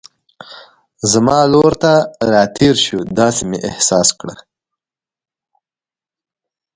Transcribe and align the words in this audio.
زما 1.11 1.39
لور 1.51 1.73
ته 1.81 1.93
را 2.31 2.43
تېر 2.55 2.75
شو، 2.85 2.99
داسې 3.17 3.43
مې 3.49 3.57
احساس 3.69 4.07
کړل. 4.19 4.39